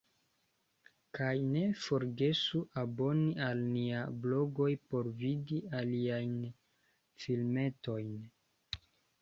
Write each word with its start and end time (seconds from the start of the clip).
Kaj 1.17 1.33
ne 1.49 1.61
forgesu 1.87 2.61
aboni 2.83 3.29
al 3.49 3.61
niaj 3.75 4.07
blogoj 4.25 4.71
por 4.95 5.11
vidi 5.21 5.61
aliajn 5.83 6.35
filmetojn! 7.27 8.13